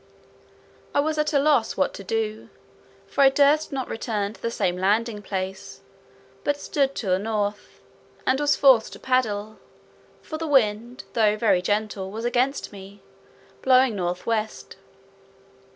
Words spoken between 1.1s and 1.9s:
at a loss